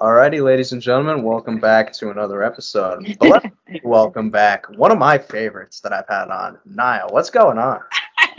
[0.00, 3.16] Alrighty, ladies and gentlemen, welcome back to another episode.
[3.20, 3.44] But
[3.82, 7.06] welcome back one of my favorites that I've had on, Nia.
[7.08, 7.80] What's going on?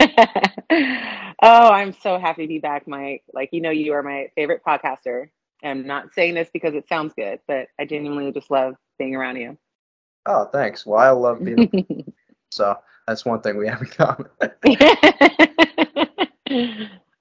[1.42, 3.24] oh, I'm so happy to be back, Mike.
[3.34, 5.28] Like, you know, you are my favorite podcaster.
[5.62, 9.36] I'm not saying this because it sounds good, but I genuinely just love being around
[9.36, 9.58] you.
[10.24, 10.86] Oh, thanks.
[10.86, 12.10] Well, I love being
[12.50, 12.74] so
[13.06, 14.30] that's one thing we have in common.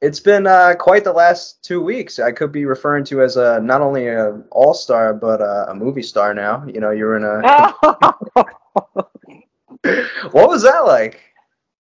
[0.02, 2.20] It's been uh, quite the last two weeks.
[2.20, 5.76] I could be referring to as a not only a all star but a, a,
[5.76, 6.66] movie star now.
[6.66, 7.42] You know, you're in a.
[10.32, 11.20] what was that like?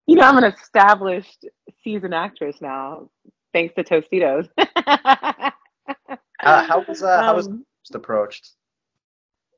[0.07, 1.45] You know, I'm an established
[1.83, 3.09] seasoned actress now,
[3.53, 4.49] thanks to Tostitos.
[4.57, 5.51] uh,
[6.39, 8.51] how was uh, how was um, approached?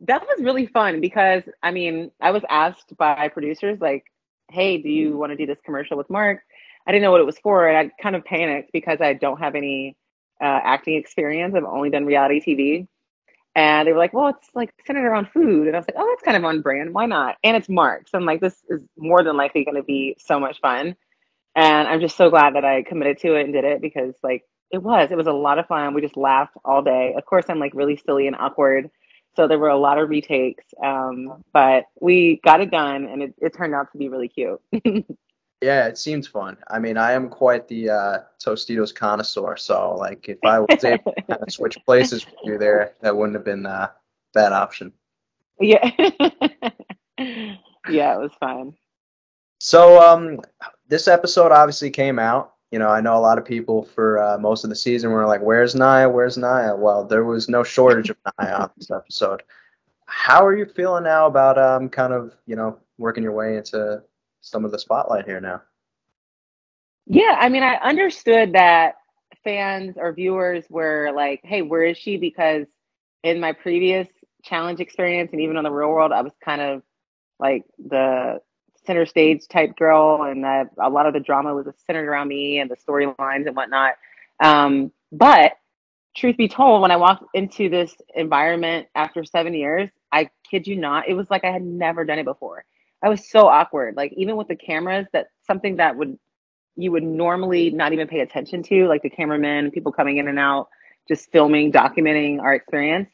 [0.01, 4.05] That was really fun because I mean, I was asked by producers like,
[4.49, 6.41] "Hey, do you want to do this commercial with Mark?"
[6.89, 9.39] I didn't know what it was for, and I kind of panicked because I don't
[9.39, 9.95] have any
[10.41, 11.53] uh, acting experience.
[11.55, 12.87] I've only done reality TV,
[13.55, 16.07] and they were like, "Well, it's like centered around food," and I was like, "Oh,
[16.09, 16.95] that's kind of on brand.
[16.95, 19.83] Why not?" And it's Mark, so I'm like, "This is more than likely going to
[19.83, 20.95] be so much fun,"
[21.55, 24.43] and I'm just so glad that I committed to it and did it because like
[24.71, 25.93] it was, it was a lot of fun.
[25.93, 27.13] We just laughed all day.
[27.17, 28.89] Of course, I'm like really silly and awkward.
[29.35, 33.35] So there were a lot of retakes, um, but we got it done, and it,
[33.39, 34.59] it turned out to be really cute.
[35.61, 36.57] Yeah, it seems fun.
[36.69, 41.11] I mean, I am quite the uh, Tostitos connoisseur, so like if I was able
[41.11, 43.89] to kind of switch places with you there, that wouldn't have been uh,
[44.33, 44.93] bad option.
[45.59, 45.91] Yeah.
[47.19, 48.73] yeah, it was fun.
[49.59, 50.39] So um,
[50.87, 52.53] this episode obviously came out.
[52.71, 55.25] You know, I know a lot of people for uh, most of the season were
[55.25, 56.07] like, "Where's Nia?
[56.07, 59.43] Where's Nia?" Well, there was no shortage of Nia on this episode.
[60.05, 64.03] How are you feeling now about um, kind of you know working your way into
[64.49, 65.61] some of the spotlight here now.
[67.05, 68.95] Yeah, I mean, I understood that
[69.43, 72.67] fans or viewers were like, "Hey, where is she?" Because
[73.23, 74.07] in my previous
[74.43, 76.83] challenge experience and even on the real world, I was kind of
[77.39, 78.41] like the
[78.85, 82.59] center stage type girl, and that a lot of the drama was centered around me
[82.59, 83.93] and the storylines and whatnot.
[84.41, 85.53] Um, but
[86.15, 90.75] truth be told, when I walked into this environment after seven years, I kid you
[90.75, 92.65] not, it was like I had never done it before.
[93.03, 93.95] I was so awkward.
[93.95, 96.17] Like even with the cameras, that something that would
[96.75, 100.39] you would normally not even pay attention to, like the cameramen, people coming in and
[100.39, 100.69] out,
[101.07, 103.09] just filming, documenting our experience.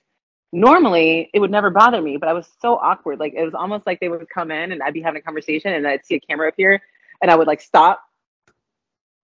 [0.52, 3.20] Normally, it would never bother me, but I was so awkward.
[3.20, 5.74] Like it was almost like they would come in and I'd be having a conversation
[5.74, 6.82] and I'd see a camera appear
[7.22, 8.02] and I would like stop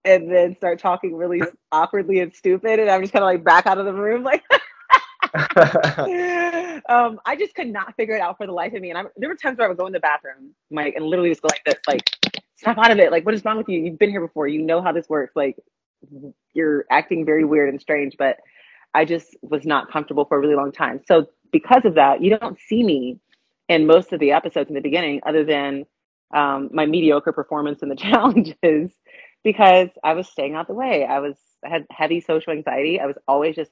[0.03, 3.67] and then start talking really awkwardly and stupid and I'm just kind of like back
[3.67, 4.43] out of the room like
[6.89, 8.89] um, I just could not figure it out for the life of me.
[8.89, 11.29] And I, there were times where I would go in the bathroom, Mike, and literally
[11.29, 12.01] just go like this, like,
[12.57, 13.11] snap out of it.
[13.11, 13.79] Like, what is wrong with you?
[13.79, 14.47] You've been here before.
[14.47, 15.35] You know how this works.
[15.35, 15.57] Like,
[16.53, 18.15] you're acting very weird and strange.
[18.17, 18.37] But
[18.93, 21.01] I just was not comfortable for a really long time.
[21.07, 23.19] So because of that, you don't see me
[23.69, 25.85] in most of the episodes in the beginning, other than
[26.33, 28.91] um, my mediocre performance in the challenges,
[29.43, 31.05] because I was staying out the way.
[31.05, 32.99] I was I had heavy social anxiety.
[32.99, 33.71] I was always just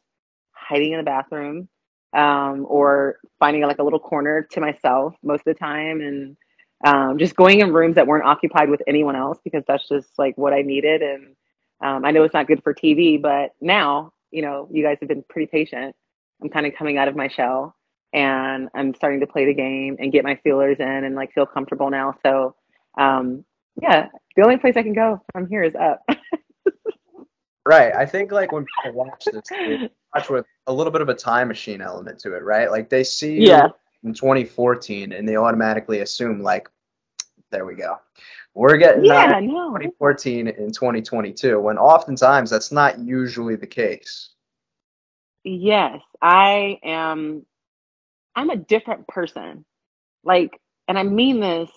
[0.51, 1.67] hiding in the bathroom
[2.13, 6.37] um, or finding like a little corner to myself most of the time and
[6.85, 10.37] um, just going in rooms that weren't occupied with anyone else because that's just like
[10.37, 11.01] what I needed.
[11.01, 11.35] And
[11.83, 15.09] um, I know it's not good for TV, but now, you know, you guys have
[15.09, 15.95] been pretty patient.
[16.41, 17.75] I'm kind of coming out of my shell
[18.13, 21.45] and I'm starting to play the game and get my feelers in and like feel
[21.45, 22.15] comfortable now.
[22.25, 22.55] So,
[22.97, 23.43] um,
[23.81, 26.01] yeah, the only place I can go from here is up.
[27.65, 27.93] right.
[27.93, 31.47] I think like when people watch this, watch with a little bit of a time
[31.47, 32.69] machine element to it, right?
[32.69, 33.67] Like they see yeah.
[34.03, 36.69] in 2014 and they automatically assume like,
[37.51, 37.97] there we go.
[38.53, 39.69] We're getting yeah, no.
[39.69, 44.29] 2014 in 2022 when oftentimes that's not usually the case.
[45.43, 47.45] Yes, I am.
[48.35, 49.65] I'm a different person.
[50.23, 51.69] Like, and I mean this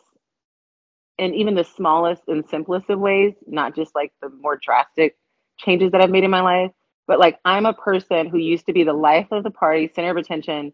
[1.19, 5.17] in even the smallest and simplest of ways, not just like the more drastic
[5.59, 6.73] changes that I've made in my life
[7.09, 10.13] but like I'm a person who used to be the life of the party, center
[10.13, 10.73] of attention,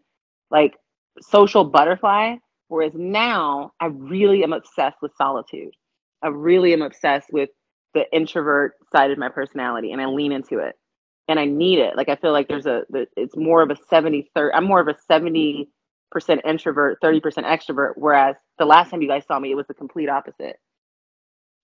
[0.51, 0.75] like
[1.21, 2.37] social butterfly.
[2.69, 5.73] Whereas now I really am obsessed with solitude.
[6.23, 7.49] I really am obsessed with
[7.95, 10.75] the introvert side of my personality and I lean into it
[11.29, 11.97] and I need it.
[11.97, 12.83] Like I feel like there's a,
[13.17, 14.55] it's more of a 70 30.
[14.55, 15.67] I'm more of a 70%
[16.45, 17.93] introvert, 30% extrovert.
[17.97, 20.57] Whereas the last time you guys saw me, it was the complete opposite.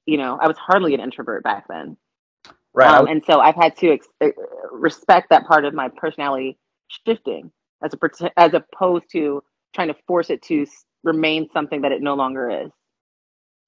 [0.07, 1.97] You know, I was hardly an introvert back then.
[2.75, 2.89] Right.
[2.89, 4.27] Um, and so I've had to ex- uh,
[4.71, 6.57] respect that part of my personality
[7.07, 7.51] shifting
[7.81, 9.41] as a as opposed to
[9.73, 10.65] trying to force it to
[11.03, 12.71] remain something that it no longer is.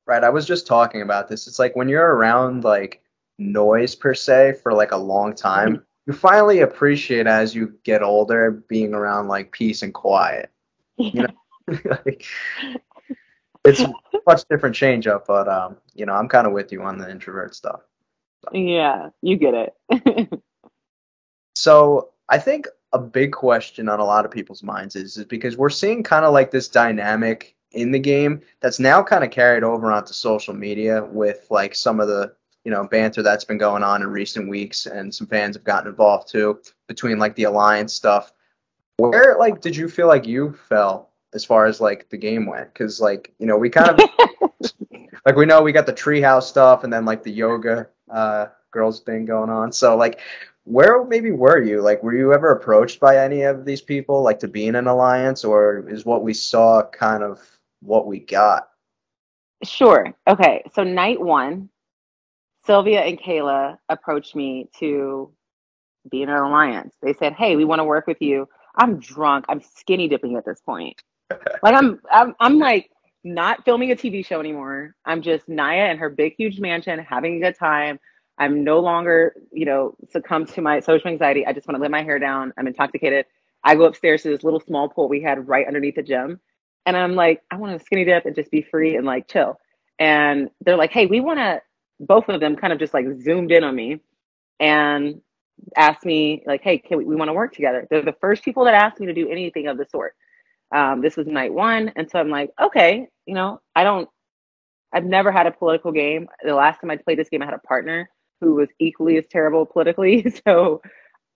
[0.05, 0.23] Right.
[0.23, 1.47] I was just talking about this.
[1.47, 3.01] It's like when you're around like
[3.39, 8.51] noise per se for like a long time, you finally appreciate as you get older
[8.67, 10.49] being around like peace and quiet.
[10.97, 12.25] You know, like,
[13.65, 13.93] it's a
[14.25, 17.09] much different change up, but um, you know, I'm kind of with you on the
[17.09, 17.81] introvert stuff.
[18.51, 20.41] Yeah, you get it.
[21.55, 25.57] so I think a big question on a lot of people's minds is, is because
[25.57, 29.63] we're seeing kind of like this dynamic in the game that's now kind of carried
[29.63, 33.83] over onto social media with like some of the you know banter that's been going
[33.83, 37.93] on in recent weeks and some fans have gotten involved too between like the alliance
[37.93, 38.31] stuff
[38.97, 42.73] where like did you feel like you fell as far as like the game went
[42.73, 44.09] because like you know we kind of
[45.25, 49.01] like we know we got the treehouse stuff and then like the yoga uh girls
[49.01, 49.71] thing going on.
[49.71, 50.19] So like
[50.63, 51.81] where maybe were you?
[51.81, 54.87] Like were you ever approached by any of these people like to be in an
[54.87, 57.39] alliance or is what we saw kind of
[57.81, 58.69] what we got?
[59.63, 60.13] Sure.
[60.27, 60.63] Okay.
[60.73, 61.69] So night one
[62.65, 65.31] sylvia and kayla approached me to
[66.11, 66.95] be in an alliance.
[67.01, 68.47] They said hey we want to work with you.
[68.75, 69.45] I'm drunk.
[69.49, 71.01] I'm skinny dipping at this point.
[71.63, 72.91] Like I'm, I'm, I'm like
[73.33, 74.95] not filming a TV show anymore.
[75.05, 77.99] I'm just Nia in her big, huge mansion, having a good time.
[78.37, 81.45] I'm no longer, you know, succumb to my social anxiety.
[81.45, 82.53] I just want to let my hair down.
[82.57, 83.25] I'm intoxicated.
[83.63, 86.39] I go upstairs to this little small pool we had right underneath the gym.
[86.85, 89.59] And I'm like, I want to skinny dip and just be free and like chill.
[89.99, 91.61] And they're like, hey, we want to,
[91.99, 93.99] both of them kind of just like zoomed in on me
[94.59, 95.19] and
[95.75, 97.87] asked me, like, hey, can we, we want to work together.
[97.89, 100.15] They're the first people that asked me to do anything of the sort.
[100.71, 101.91] Um, this was night one.
[101.95, 104.09] And so I'm like, okay, you know, I don't,
[104.93, 106.27] I've never had a political game.
[106.43, 108.09] The last time I played this game, I had a partner
[108.41, 110.25] who was equally as terrible politically.
[110.45, 110.81] So,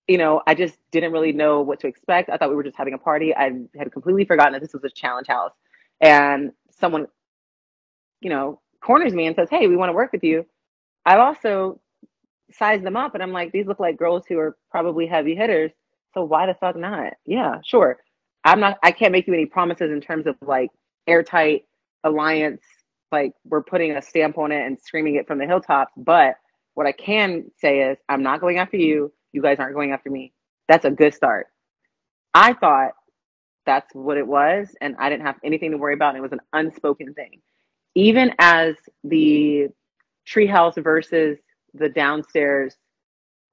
[0.08, 2.30] you know, I just didn't really know what to expect.
[2.30, 3.36] I thought we were just having a party.
[3.36, 5.54] I had completely forgotten that this was a challenge house.
[6.02, 7.08] And someone,
[8.22, 10.46] you know, corners me and says, hey, we want to work with you.
[11.06, 11.80] I've also
[12.52, 15.72] sized them up and I'm like, these look like girls who are probably heavy hitters.
[16.14, 17.14] So why the fuck not?
[17.26, 17.98] Yeah, sure.
[18.44, 20.70] I'm not I can't make you any promises in terms of like
[21.08, 21.66] airtight
[22.04, 22.62] alliance,
[23.12, 25.94] like we're putting a stamp on it and screaming it from the hilltops.
[25.98, 26.36] But
[26.74, 29.12] what I can say is I'm not going after you.
[29.34, 30.34] You guys aren't going after me.
[30.68, 31.48] That's a good start.
[32.34, 32.94] I thought
[33.66, 36.16] that's what it was, and I didn't have anything to worry about.
[36.16, 37.42] It was an unspoken thing.
[37.94, 39.68] Even as the
[40.28, 41.38] treehouse versus
[41.74, 42.76] the downstairs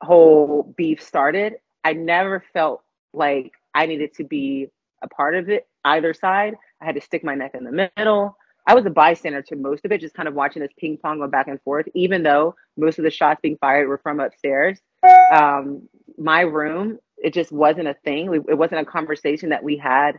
[0.02, 1.54] whole beef started,
[1.84, 2.82] I never felt
[3.12, 4.68] like I needed to be
[5.02, 6.54] a part of it either side.
[6.80, 8.36] I had to stick my neck in the middle.
[8.66, 11.20] I was a bystander to most of it, just kind of watching this ping pong
[11.20, 14.78] go back and forth, even though most of the shots being fired were from upstairs.
[15.32, 18.44] Um, my room, it just wasn't a thing.
[18.48, 20.18] It wasn't a conversation that we had.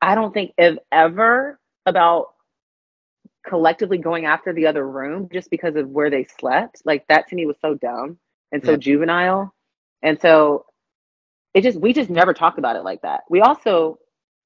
[0.00, 2.28] I don't think if ever about
[3.44, 6.82] collectively going after the other room just because of where they slept.
[6.84, 8.18] Like that to me was so dumb
[8.52, 8.76] and so yeah.
[8.76, 9.54] juvenile.
[10.02, 10.66] And so
[11.54, 13.22] it just we just never talked about it like that.
[13.28, 13.98] We also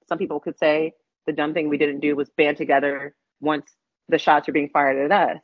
[0.09, 0.93] some people could say
[1.27, 3.67] the dumb thing we didn't do was band together once
[4.09, 5.41] the shots were being fired at us.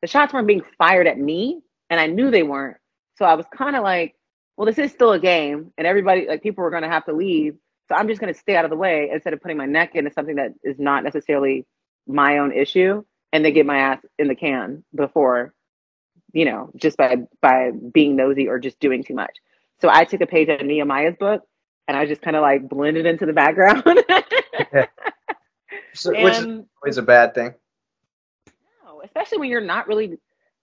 [0.00, 1.60] The shots weren't being fired at me,
[1.90, 2.76] and I knew they weren't.
[3.16, 4.14] So I was kind of like,
[4.56, 7.12] well, this is still a game, and everybody like people were going to have to
[7.12, 7.56] leave.
[7.88, 9.94] So I'm just going to stay out of the way instead of putting my neck
[9.94, 11.66] into something that is not necessarily
[12.06, 15.54] my own issue, and they get my ass in the can before,
[16.32, 19.36] you know, just by by being nosy or just doing too much.
[19.80, 21.42] So I took a page out of Nehemiah's book
[21.86, 23.82] and I just kind of like blended into the background.
[25.94, 27.54] so, and, which is always a bad thing.
[28.84, 30.18] No, especially when you're not really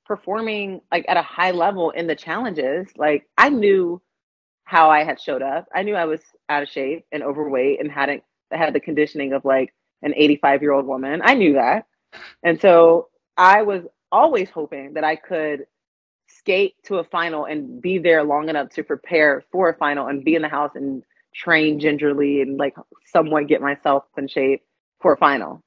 [0.06, 2.88] performing like at a high level in the challenges.
[2.96, 4.02] Like I knew
[4.64, 5.68] how I had showed up.
[5.74, 9.46] I knew I was out of shape and overweight and hadn't had the conditioning of
[9.46, 11.22] like an 85 year old woman.
[11.24, 11.86] I knew that.
[12.44, 15.66] And so I was always hoping that I could
[16.28, 20.24] skate to a final and be there long enough to prepare for a final and
[20.24, 21.04] be in the house and
[21.34, 24.64] train gingerly and like somewhat get myself in shape
[25.02, 25.62] for a final.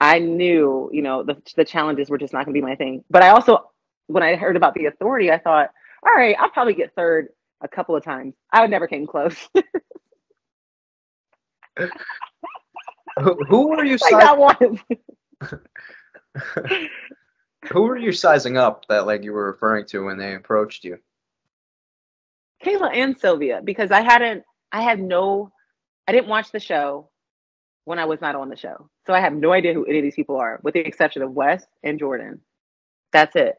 [0.00, 3.02] I knew, you know, the the challenges were just not going to be my thing.
[3.08, 3.70] But I also,
[4.08, 5.70] when I heard about the authority, I thought,
[6.06, 7.28] all right, I'll probably get third
[7.62, 8.34] a couple of times.
[8.52, 9.48] I would never came close.
[13.18, 13.96] who, who were you?
[14.02, 14.80] Like that one.
[17.72, 20.98] Who were you sizing up that like you were referring to when they approached you?
[22.64, 25.52] Kayla and Sylvia, because I hadn't, I had no,
[26.08, 27.10] I didn't watch the show
[27.84, 28.88] when I was not on the show.
[29.06, 31.32] So I have no idea who any of these people are, with the exception of
[31.32, 32.40] Wes and Jordan.
[33.12, 33.56] That's it.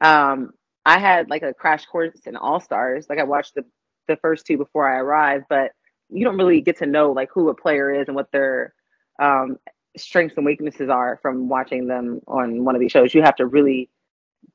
[0.00, 0.52] Um,
[0.84, 3.06] I had like a crash course in All Stars.
[3.08, 3.64] Like I watched the
[4.08, 5.70] the first two before I arrived, but
[6.08, 8.74] you don't really get to know like who a player is and what their
[9.20, 9.58] um,
[9.96, 13.14] strengths and weaknesses are from watching them on one of these shows.
[13.14, 13.90] You have to really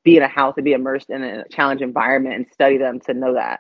[0.04, 3.14] be in a house and be immersed in a challenge environment and study them to
[3.14, 3.60] know that.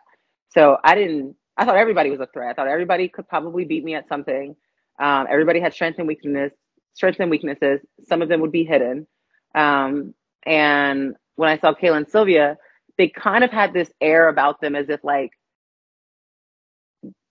[0.50, 1.36] So I didn't.
[1.57, 2.50] I thought everybody was a threat.
[2.50, 4.55] I thought everybody could probably beat me at something.
[5.00, 6.51] Um, everybody had strengths and weaknesses.
[6.93, 7.79] Strengths and weaknesses.
[8.07, 9.07] Some of them would be hidden.
[9.55, 10.13] Um,
[10.46, 12.57] and when I saw Kayla and Sylvia,
[12.98, 15.31] they kind of had this air about them as if like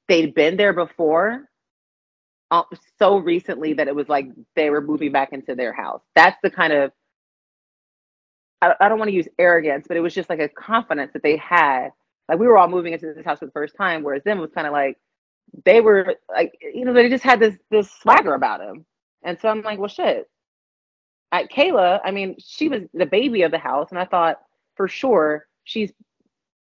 [0.09, 1.49] they'd been there before
[2.51, 2.63] uh,
[2.99, 6.03] so recently that it was like they were moving back into their house.
[6.15, 6.93] That's the kind of
[8.63, 11.23] I, I don't want to use arrogance, but it was just like a confidence that
[11.23, 11.91] they had.
[12.29, 14.51] Like we were all moving into this house for the first time, whereas them was
[14.55, 14.99] kind of like
[15.65, 18.85] they were like you know they just had this this swagger about them.
[19.23, 20.29] And so I'm like, well, shit.
[21.33, 24.41] At Kayla, I mean, she was the baby of the house, and I thought
[24.77, 25.93] for sure she's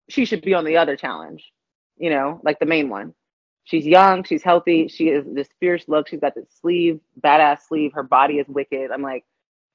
[0.08, 1.52] she should be on the other challenge,
[1.98, 3.14] you know, like the main one.
[3.64, 6.08] She's young, she's healthy, she is this fierce look.
[6.08, 7.92] She's got this sleeve, badass sleeve.
[7.94, 8.90] Her body is wicked.
[8.90, 9.24] I'm like,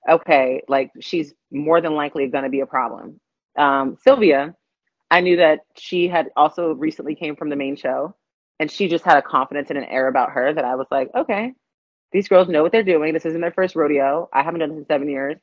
[0.08, 3.20] okay, like she's more than likely going to be a problem.
[3.58, 4.56] Um, Sylvia,
[5.12, 8.16] I knew that she had also recently came from the main show,
[8.60, 11.10] and she just had a confidence and an air about her that I was like,
[11.16, 11.54] okay,
[12.12, 13.14] these girls know what they're doing.
[13.14, 14.30] This isn't their first rodeo.
[14.34, 15.38] I haven't done this in seven years.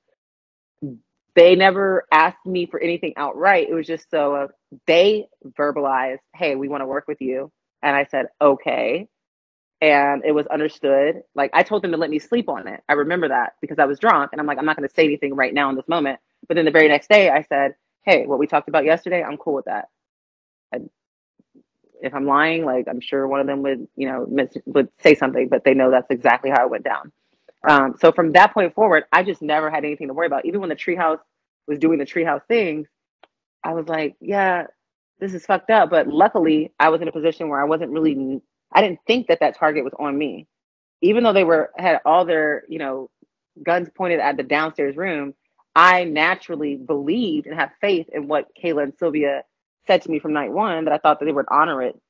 [1.35, 3.69] They never asked me for anything outright.
[3.69, 4.47] It was just so uh,
[4.87, 5.27] they
[5.59, 7.53] verbalized, hey, we want to work with you.
[7.87, 9.09] And I said, okay.
[9.81, 11.23] And it was understood.
[11.37, 12.83] Like I told them to let me sleep on it.
[12.89, 15.05] I remember that because I was drunk and I'm like, I'm not going to say
[15.05, 16.19] anything right now in this moment.
[16.49, 19.37] But then the very next day, I said, hey, what we talked about yesterday, I'm
[19.37, 19.91] cool with that.
[20.73, 20.91] And
[22.03, 25.15] if I'm lying, like I'm sure one of them would, you know, miss, would say
[25.15, 27.13] something, but they know that's exactly how it went down.
[27.69, 30.47] Um, so from that point forward, I just never had anything to worry about.
[30.47, 31.21] Even when the treehouse
[31.69, 32.89] was doing the treehouse things,
[33.65, 34.67] I was like, yeah,
[35.19, 35.91] this is fucked up.
[35.91, 38.41] But luckily, I was in a position where I wasn't really,
[38.73, 40.47] I didn't think that that target was on me.
[41.03, 43.11] Even though they were had all their, you know,
[43.63, 45.35] guns pointed at the downstairs room,
[45.75, 49.43] I naturally believed and had faith in what Kayla and Sylvia
[49.87, 52.01] said to me from night one that I thought that they would honor it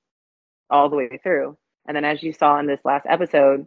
[0.71, 1.57] all the way through.
[1.87, 3.67] And then as you saw in this last episode,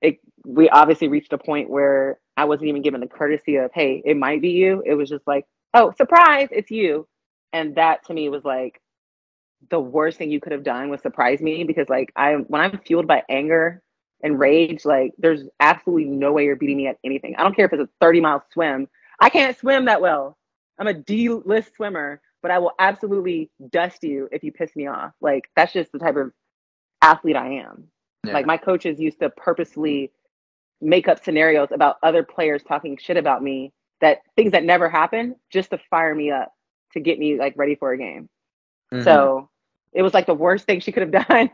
[0.00, 4.02] it we obviously reached a point where I wasn't even given the courtesy of, hey,
[4.04, 4.82] it might be you.
[4.84, 7.06] It was just like, oh, surprise, it's you.
[7.52, 8.80] And that to me was like
[9.70, 12.78] the worst thing you could have done was surprise me because like I when I'm
[12.78, 13.82] fueled by anger
[14.22, 17.34] and rage, like there's absolutely no way you're beating me at anything.
[17.36, 18.88] I don't care if it's a 30 mile swim.
[19.20, 20.36] I can't swim that well.
[20.78, 24.86] I'm a D list swimmer, but I will absolutely dust you if you piss me
[24.86, 25.12] off.
[25.20, 26.32] Like that's just the type of
[27.02, 27.84] athlete I am.
[28.24, 28.32] Yeah.
[28.32, 30.10] Like my coaches used to purposely
[30.80, 35.36] make up scenarios about other players talking shit about me that things that never happen
[35.50, 36.52] just to fire me up
[36.92, 38.28] to get me like ready for a game.
[38.92, 39.04] Mm-hmm.
[39.04, 39.48] So
[39.92, 41.50] it was like the worst thing she could have done.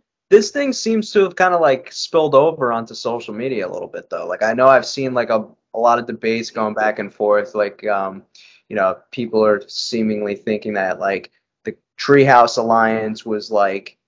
[0.30, 3.88] this thing seems to have kind of like spilled over onto social media a little
[3.88, 4.26] bit though.
[4.26, 7.54] Like I know I've seen like a, a lot of debates going back and forth.
[7.54, 8.24] Like um,
[8.68, 11.30] you know, people are seemingly thinking that like
[11.64, 13.98] the Treehouse Alliance was like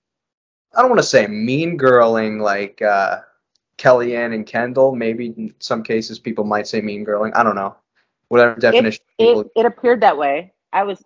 [0.75, 3.21] I don't want to say mean girling like uh,
[3.77, 4.95] Kellyanne and Kendal.
[4.95, 7.31] Maybe in some cases people might say mean girling.
[7.35, 7.75] I don't know.
[8.29, 9.03] Whatever definition.
[9.17, 10.53] It, it, it appeared that way.
[10.73, 11.01] I was,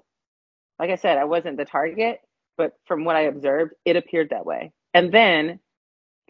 [0.79, 2.19] like I said, I wasn't the target,
[2.57, 4.71] but from what I observed, it appeared that way.
[4.93, 5.59] And then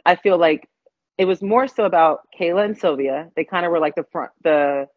[0.06, 0.68] I feel like
[1.18, 3.30] it was more so about Kayla and Sylvia.
[3.36, 4.88] They kind of were like the front, the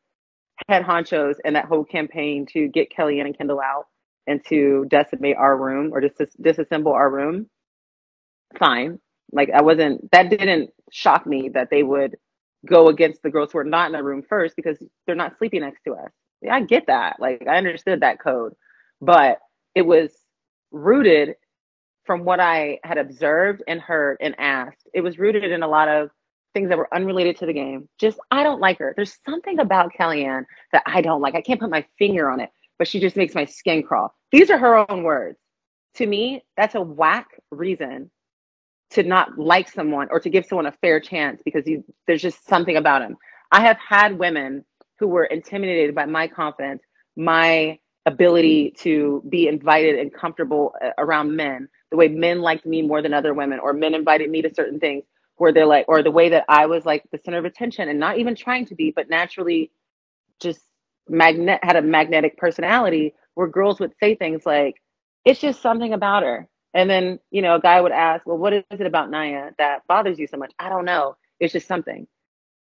[0.69, 3.87] head honchos in that whole campaign to get Kellyanne and Kendal out
[4.27, 7.49] and to decimate our room or just dis- disassemble our room
[8.59, 8.99] fine.
[9.33, 12.17] Like I wasn't that didn't shock me that they would
[12.65, 15.61] go against the girls who are not in the room first because they're not sleeping
[15.61, 16.11] next to us.
[16.51, 17.17] I get that.
[17.21, 18.55] Like I understood that code.
[19.01, 19.39] But
[19.75, 20.13] it was
[20.71, 21.37] rooted
[22.05, 24.87] from what I had observed and heard and asked.
[24.93, 26.11] It was rooted in a lot of
[26.53, 27.89] things that were unrelated to the game.
[27.99, 28.93] Just I don't like her.
[28.95, 31.35] There's something about Kellyanne that I don't like.
[31.35, 34.15] I can't put my finger on it, but she just makes my skin crawl.
[34.31, 35.39] These are her own words.
[35.97, 38.11] To me, that's a whack reason
[38.95, 42.47] to not like someone or to give someone a fair chance because you, there's just
[42.49, 43.17] something about him.
[43.53, 44.65] I have had women
[44.99, 46.83] who were intimidated by my confidence,
[47.17, 52.83] my ability to be invited and comfortable uh, around men, the way men liked me
[52.83, 55.05] more than other women, or men invited me to certain things
[55.37, 58.01] where they're like, or the way that I was like the center of attention and
[58.01, 59.71] not even trying to be, but naturally
[60.41, 60.61] just
[61.09, 64.81] magnet had a magnetic personality where girls would say things like,
[65.25, 66.49] it's just something about her.
[66.75, 69.87] And then, you know, a guy would ask, well, what is it about Nia that
[69.87, 70.53] bothers you so much?
[70.59, 71.17] I don't know.
[71.39, 72.07] It's just something.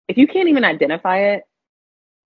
[0.10, 1.44] If you can't even identify it,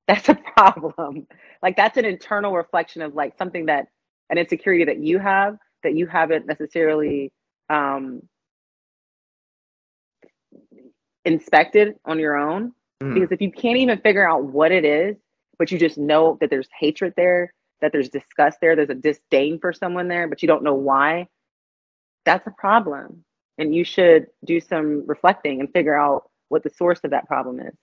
[0.07, 1.27] that's a problem.
[1.61, 3.87] like that's an internal reflection of like something that
[4.31, 7.31] an insecurity that you have that you haven't necessarily
[7.69, 8.23] um,
[11.23, 12.73] inspected on your own.
[13.03, 13.13] Mm.
[13.13, 15.15] Because if you can't even figure out what it is,
[15.59, 19.59] but you just know that there's hatred there, that there's disgust there, there's a disdain
[19.59, 21.27] for someone there, but you don't know why,
[22.25, 23.23] that's a problem.
[23.57, 27.59] And you should do some reflecting and figure out what the source of that problem
[27.59, 27.73] is.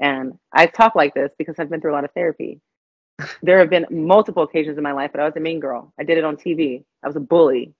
[0.00, 2.60] And I talk like this because I've been through a lot of therapy.
[3.42, 5.92] there have been multiple occasions in my life that I was a mean girl.
[5.98, 6.84] I did it on TV.
[7.04, 7.74] I was a bully,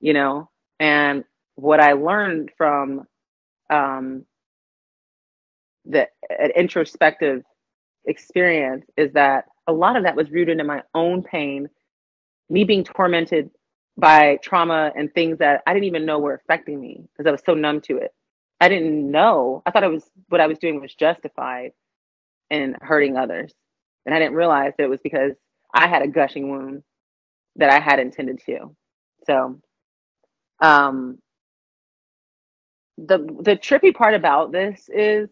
[0.00, 0.50] you know.
[0.80, 1.24] And
[1.56, 3.04] what I learned from
[3.70, 4.24] um,
[5.84, 7.42] the an introspective
[8.06, 11.68] experience is that a lot of that was rooted in my own pain,
[12.48, 13.50] me being tormented
[13.98, 17.42] by trauma and things that I didn't even know were affecting me because I was
[17.44, 18.14] so numb to it.
[18.60, 19.62] I didn't know.
[19.66, 21.72] I thought it was what I was doing was justified
[22.50, 23.52] in hurting others.
[24.06, 25.32] And I didn't realize that it was because
[25.74, 26.82] I had a gushing wound
[27.56, 28.74] that I had intended to.
[29.26, 29.60] So
[30.60, 31.18] um
[32.98, 35.28] the the trippy part about this is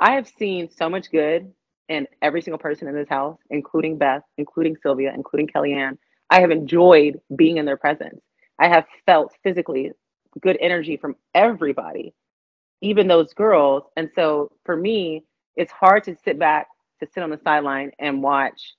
[0.00, 1.52] I have seen so much good
[1.88, 5.98] in every single person in this house, including Beth, including Sylvia, including Kellyanne.
[6.30, 8.20] I have enjoyed being in their presence.
[8.58, 9.92] I have felt physically
[10.40, 12.14] good energy from everybody,
[12.82, 13.84] even those girls.
[13.96, 15.24] And so for me,
[15.56, 16.68] it's hard to sit back,
[17.00, 18.74] to sit on the sideline and watch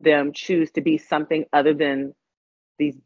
[0.00, 2.14] them choose to be something other than
[2.78, 2.96] these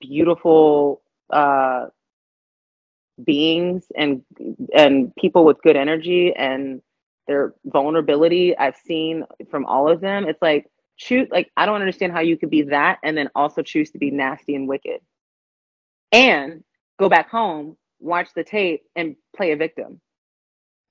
[0.00, 1.86] beautiful uh,
[3.24, 4.22] beings and
[4.74, 6.82] and people with good energy and
[7.28, 10.26] their vulnerability I've seen from all of them.
[10.28, 10.66] It's like
[11.02, 13.98] choose like I don't understand how you could be that and then also choose to
[13.98, 15.00] be nasty and wicked.
[16.12, 16.62] And
[16.98, 20.00] go back home, watch the tape and play a victim.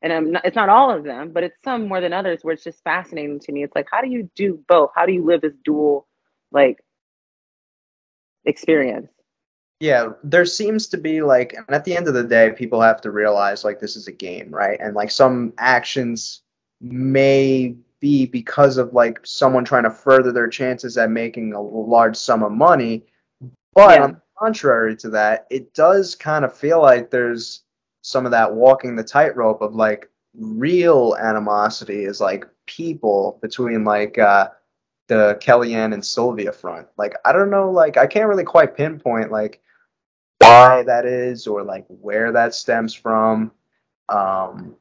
[0.01, 2.53] And I'm not, it's not all of them, but it's some more than others where
[2.53, 3.63] it's just fascinating to me.
[3.63, 4.91] It's like how do you do both?
[4.95, 6.07] How do you live this dual
[6.51, 6.83] like
[8.45, 9.09] experience?
[9.79, 13.01] Yeah, there seems to be like, and at the end of the day, people have
[13.01, 14.79] to realize like this is a game, right?
[14.79, 16.43] And like some actions
[16.79, 22.17] may be because of like someone trying to further their chances at making a large
[22.17, 23.05] sum of money.
[23.73, 24.03] But yeah.
[24.03, 27.63] on the contrary to that, it does kind of feel like there's
[28.01, 34.17] some of that walking the tightrope of like real animosity is like people between like
[34.17, 34.49] uh
[35.07, 36.87] the Kellyanne and Sylvia front.
[36.97, 39.61] Like I don't know, like I can't really quite pinpoint like
[40.39, 43.51] why that is or like where that stems from.
[44.09, 44.75] Um,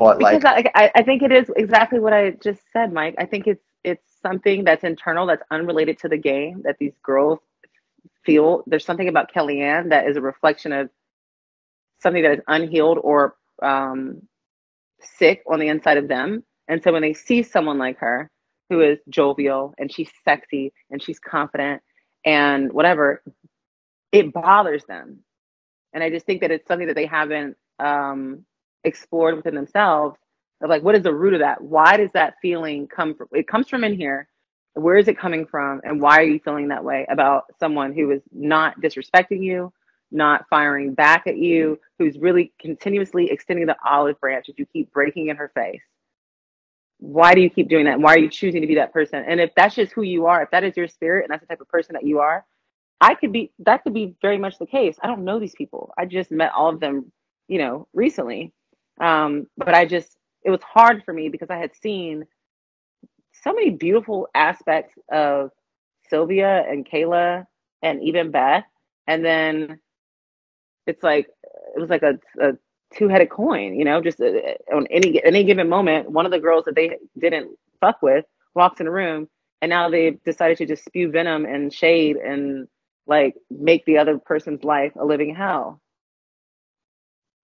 [0.00, 3.14] but because like I, I think it is exactly what I just said, Mike.
[3.18, 7.38] I think it's it's something that's internal, that's unrelated to the game, that these girls
[8.24, 8.62] feel.
[8.66, 10.90] There's something about Kellyanne that is a reflection of
[12.00, 14.22] something that is unhealed or um,
[15.00, 16.44] sick on the inside of them.
[16.68, 18.30] And so when they see someone like her,
[18.70, 21.82] who is jovial and she's sexy and she's confident
[22.24, 23.22] and whatever,
[24.12, 25.20] it bothers them.
[25.92, 28.44] And I just think that it's something that they haven't um,
[28.84, 30.18] explored within themselves
[30.62, 31.62] of like, what is the root of that?
[31.62, 33.28] Why does that feeling come from?
[33.32, 34.28] It comes from in here.
[34.74, 35.80] Where is it coming from?
[35.84, 39.72] And why are you feeling that way about someone who is not disrespecting you,
[40.12, 44.92] not firing back at you, who's really continuously extending the olive branch that you keep
[44.92, 45.82] breaking in her face?
[46.98, 47.98] Why do you keep doing that?
[47.98, 49.24] Why are you choosing to be that person?
[49.26, 51.46] And if that's just who you are, if that is your spirit and that's the
[51.46, 52.44] type of person that you are,
[53.00, 54.96] I could be that could be very much the case.
[55.02, 55.92] I don't know these people.
[55.96, 57.10] I just met all of them,
[57.48, 58.52] you know, recently.
[59.00, 62.24] Um, but I just it was hard for me because I had seen
[63.32, 65.50] so many beautiful aspects of
[66.08, 67.46] Sylvia and Kayla
[67.82, 68.64] and even Beth,
[69.06, 69.80] and then
[70.86, 71.28] it's like
[71.76, 72.52] it was like a, a
[72.94, 74.00] two-headed coin, you know.
[74.02, 74.32] Just uh,
[74.74, 78.80] on any any given moment, one of the girls that they didn't fuck with walks
[78.80, 79.28] in a room,
[79.62, 82.68] and now they've decided to just spew venom and shade and
[83.06, 85.80] like make the other person's life a living hell.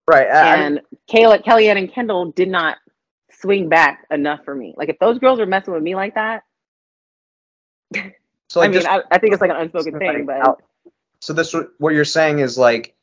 [0.09, 0.27] Right.
[0.27, 2.77] I, and Kayla, Kellyanne, and Kendal did not
[3.31, 4.73] swing back enough for me.
[4.77, 6.43] Like if those girls were messing with me like that,
[8.49, 10.25] so like I mean, I, I, think it's like an unspoken thing.
[10.25, 10.59] But
[11.19, 12.95] so this what you're saying is like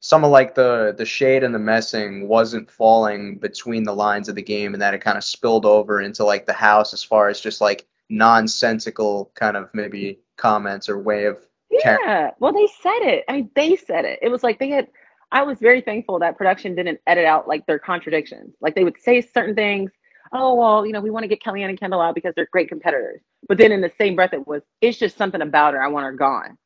[0.00, 4.34] some of like the the shade and the messing wasn't falling between the lines of
[4.34, 7.28] the game, and that it kind of spilled over into like the house as far
[7.28, 11.38] as just like nonsensical kind of maybe comments or way of
[11.70, 12.30] yeah.
[12.40, 13.24] Well, they said it.
[13.28, 14.18] I mean, they said it.
[14.22, 14.88] It was like they had.
[15.32, 18.54] I was very thankful that production didn't edit out like their contradictions.
[18.60, 19.92] Like they would say certain things.
[20.32, 22.68] Oh well, you know, we want to get Kellyanne and Kendal out because they're great
[22.68, 23.20] competitors.
[23.48, 25.82] But then in the same breath, it was it's just something about her.
[25.82, 26.58] I want her gone.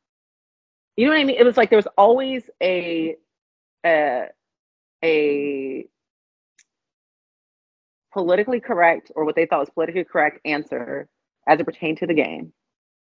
[0.97, 1.37] You know what I mean?
[1.37, 3.17] It was like there was always a
[3.85, 4.27] a,
[5.05, 5.87] a
[8.13, 11.09] politically correct or what they thought was politically correct answer
[11.49, 12.53] as it pertained to the game,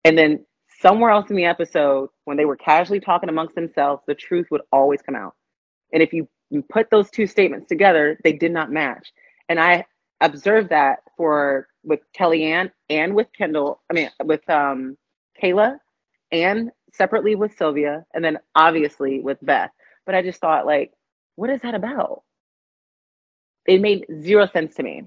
[0.05, 0.45] and then
[0.81, 4.63] somewhere else in the episode, when they were casually talking amongst themselves, the truth would
[4.73, 5.35] always come out.
[5.93, 9.13] And if you you put those two statements together, they did not match.
[9.49, 9.87] And I
[10.21, 13.81] observed that for with Kellyanne and with Kendal.
[13.91, 14.97] I mean, with um,
[15.43, 15.79] Kayla,
[16.31, 19.71] and separately with Sylvia, and then obviously with Beth.
[20.05, 20.93] But I just thought, like,
[21.37, 22.23] what is that about?
[23.67, 25.05] It made zero sense to me.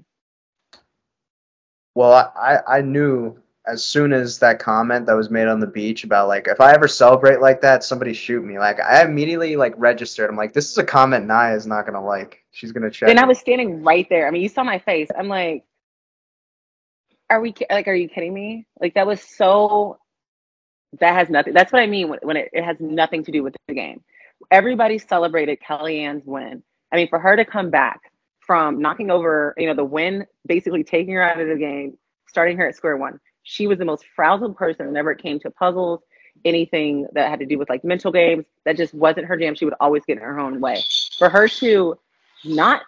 [1.94, 6.04] Well, I, I knew as soon as that comment that was made on the beach
[6.04, 8.58] about like if I ever celebrate like that, somebody shoot me.
[8.58, 10.30] Like I immediately like registered.
[10.30, 12.44] I'm like, this is a comment Nia is not gonna like.
[12.52, 13.08] She's gonna check.
[13.08, 14.28] And I was standing right there.
[14.28, 15.08] I mean, you saw my face.
[15.16, 15.64] I'm like,
[17.28, 18.66] are we like, are you kidding me?
[18.80, 19.98] Like that was so.
[21.00, 21.52] That has nothing.
[21.52, 24.02] That's what I mean when, when it, it has nothing to do with the game.
[24.50, 26.62] Everybody celebrated Kellyanne's win.
[26.92, 28.00] I mean, for her to come back
[28.40, 31.98] from knocking over, you know, the win, basically taking her out of the game,
[32.28, 33.18] starting her at square one
[33.48, 36.00] she was the most frazzled person whenever it came to puzzles,
[36.44, 38.44] anything that had to do with like mental games.
[38.64, 39.54] That just wasn't her jam.
[39.54, 40.82] She would always get in her own way.
[41.16, 41.96] For her to
[42.44, 42.82] not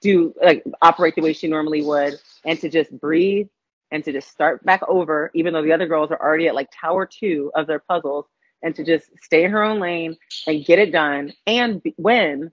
[0.00, 3.48] do like operate the way she normally would and to just breathe
[3.90, 6.70] and to just start back over, even though the other girls are already at like
[6.72, 8.26] tower two of their puzzles,
[8.62, 12.52] and to just stay in her own lane and get it done and win,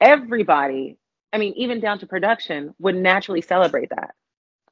[0.00, 0.96] everybody,
[1.34, 4.14] I mean, even down to production, would naturally celebrate that.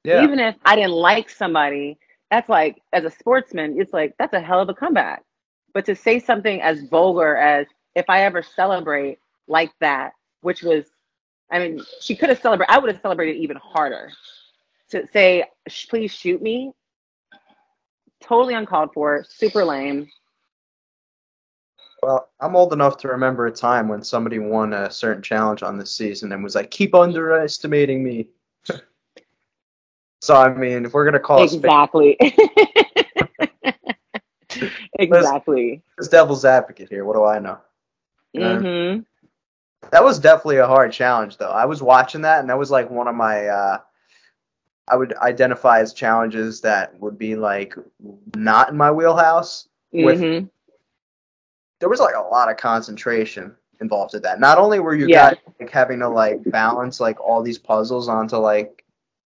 [0.04, 0.24] Yeah.
[0.24, 1.98] Even if I didn't like somebody,
[2.30, 5.22] that's like, as a sportsman, it's like, that's a hell of a comeback.
[5.74, 10.86] But to say something as vulgar as, if I ever celebrate like that, which was,
[11.50, 14.10] I mean, she could have celebrated, I would have celebrated even harder.
[14.90, 15.44] To say,
[15.88, 16.72] please shoot me,
[18.20, 20.08] totally uncalled for, super lame.
[22.02, 25.78] Well, I'm old enough to remember a time when somebody won a certain challenge on
[25.78, 28.28] this season and was like, keep underestimating me.
[30.22, 32.16] So I mean, if we're gonna call exactly,
[35.00, 37.04] exactly, it's devil's advocate here.
[37.04, 37.58] What do I know?
[38.36, 39.00] Mm-hmm.
[39.90, 41.50] that was definitely a hard challenge, though.
[41.50, 43.46] I was watching that, and that was like one of my.
[43.46, 43.78] Uh,
[44.86, 47.74] I would identify as challenges that would be like
[48.36, 49.66] not in my wheelhouse.
[49.92, 50.46] With mm-hmm.
[51.80, 54.38] there was like a lot of concentration involved in that.
[54.38, 55.30] Not only were you yeah.
[55.30, 58.81] guys like having to like balance like all these puzzles onto like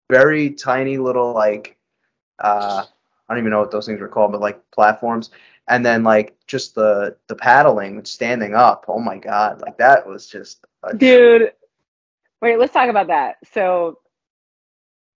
[0.10, 1.78] very tiny little like
[2.39, 2.86] uh
[3.28, 5.32] I don't even know what those things were called, but like platforms.
[5.68, 8.86] And then like just the the paddling, standing up.
[8.88, 10.63] Oh my god, like that was just
[10.98, 11.52] dude.
[12.41, 13.38] Wait, let's talk about that.
[13.52, 13.98] So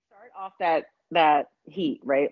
[0.07, 2.31] start off that that heat, right?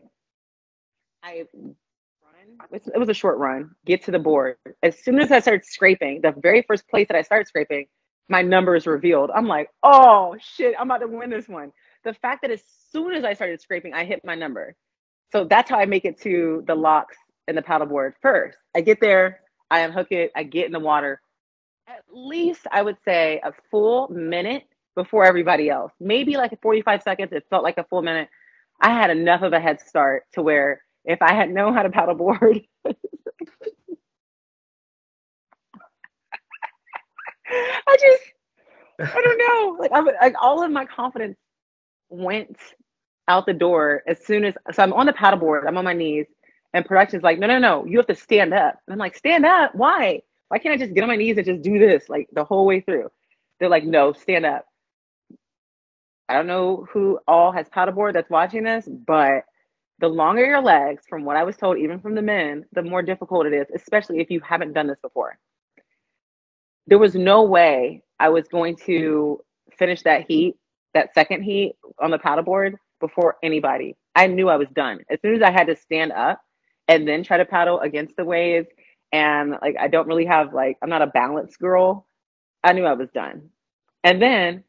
[1.22, 2.72] I run.
[2.72, 3.76] It was a short run.
[3.86, 4.58] Get to the board.
[4.82, 7.86] As soon as I started scraping, the very first place that I started scraping,
[8.30, 9.30] my number is revealed.
[9.30, 11.72] I'm like, oh shit, I'm about to win this one
[12.08, 14.76] the fact that as soon as I started scraping, I hit my number.
[15.34, 17.17] So that's how I make it to the locks
[17.50, 18.58] and the paddleboard first.
[18.74, 21.20] I get there, I unhook it, I get in the water.
[21.86, 24.63] At least I would say a full minute
[24.96, 25.91] before everybody else.
[26.00, 27.34] Maybe like 45 seconds.
[27.34, 28.30] It felt like a full minute.
[28.82, 31.89] I had enough of a head start to where if I had known how to
[31.89, 32.65] paddleboard,
[37.50, 38.24] I just
[39.00, 39.78] I don't know.
[39.80, 41.38] Like I'm like all of my confidence
[42.10, 42.58] went
[43.28, 46.28] out the door as soon as so I'm on the paddleboard, I'm on my knees,
[46.74, 48.80] and production's like, no, no, no, you have to stand up.
[48.88, 49.74] And I'm like, stand up?
[49.76, 50.22] Why?
[50.50, 52.65] Why can't I just get on my knees and just do this like the whole
[52.65, 53.10] way through?
[53.60, 54.65] They're like, no, stand up.
[56.30, 59.46] I don't know who all has paddleboard that's watching this, but
[60.00, 63.02] the longer your legs, from what I was told, even from the men, the more
[63.02, 65.38] difficult it is, especially if you haven't done this before.
[66.86, 69.41] There was no way I was going to
[69.78, 70.56] finish that heat
[70.97, 73.95] that second heat on the paddleboard before anybody.
[74.15, 74.99] I knew I was done.
[75.10, 76.41] As soon as I had to stand up
[76.88, 78.67] and then try to paddle against the waves,
[79.13, 82.07] and like I don't really have like I'm not a balance girl.
[82.63, 83.49] I knew I was done.
[84.03, 84.63] And then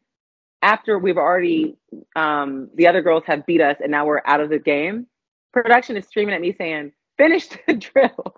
[0.62, 1.76] after we've already
[2.14, 5.06] um, the other girls have beat us and now we're out of the game,
[5.52, 8.34] production is screaming at me saying, "Finish the drill."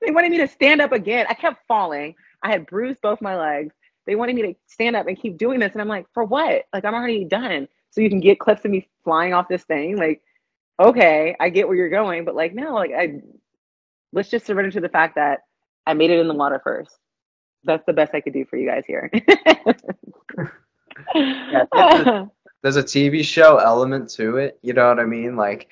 [0.00, 1.26] they wanted me to stand up again.
[1.28, 2.14] I kept falling.
[2.42, 3.74] I had bruised both my legs
[4.06, 5.72] they wanted me to stand up and keep doing this.
[5.72, 6.64] And I'm like, for what?
[6.72, 7.68] Like, I'm already done.
[7.90, 9.96] So you can get clips of me flying off this thing.
[9.96, 10.22] Like,
[10.80, 13.20] okay, I get where you're going, but like, no, like, I
[14.12, 15.40] let's just surrender to the fact that
[15.86, 16.96] I made it in the water first.
[17.64, 19.10] That's the best I could do for you guys here.
[21.14, 22.30] yeah, there's, a,
[22.62, 24.58] there's a TV show element to it.
[24.62, 25.36] You know what I mean?
[25.36, 25.68] Like,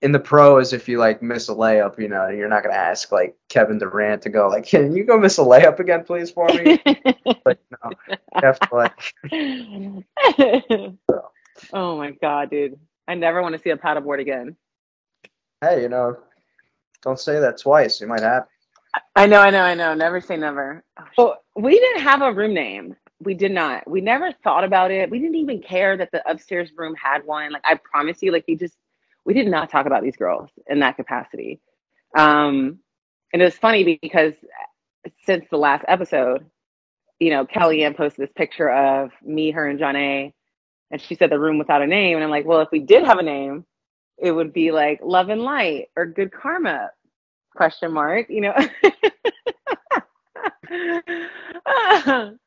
[0.00, 3.10] in the pros, if you like miss a layup, you know, you're not gonna ask
[3.10, 6.48] like Kevin Durant to go like, can you go miss a layup again, please, for
[6.48, 6.80] me?
[7.44, 9.14] but no, you have to like.
[11.10, 11.30] so.
[11.72, 12.78] Oh my god, dude!
[13.08, 14.54] I never want to see a paddleboard again.
[15.60, 16.16] Hey, you know,
[17.02, 18.00] don't say that twice.
[18.00, 18.48] It might happen.
[19.16, 19.92] I know, I know, I know.
[19.92, 20.84] Never say never.
[20.96, 22.94] Oh, well, we didn't have a room name.
[23.20, 23.90] we did not.
[23.90, 25.10] We never thought about it.
[25.10, 27.50] We didn't even care that the upstairs room had one.
[27.50, 28.76] Like I promise you, like you just
[29.28, 31.60] we did not talk about these girls in that capacity.
[32.16, 32.78] Um,
[33.30, 34.32] and it was funny because
[35.26, 36.46] since the last episode,
[37.20, 40.32] you know, Kellyanne posted this picture of me, her, and Jonna,
[40.90, 42.16] and she said the room without a name.
[42.16, 43.66] And I'm like, well, if we did have a name,
[44.16, 46.88] it would be like Love and Light or Good Karma?
[47.54, 48.30] Question mark.
[48.30, 48.54] You know.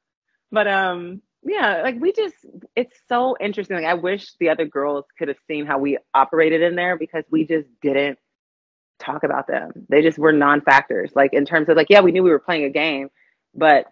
[0.52, 2.36] but um, yeah, like we just,
[2.76, 3.78] it's so interesting.
[3.78, 7.24] Like I wish the other girls could have seen how we operated in there because
[7.32, 8.20] we just didn't
[9.00, 9.72] talk about them.
[9.90, 11.12] They just were non-factors.
[11.16, 13.10] Like in terms of like, yeah, we knew we were playing a game,
[13.56, 13.88] but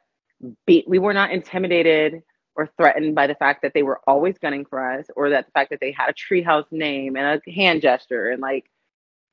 [0.68, 2.22] be, we were not intimidated
[2.56, 5.52] or threatened by the fact that they were always gunning for us or that the
[5.52, 8.66] fact that they had a treehouse name and a hand gesture and like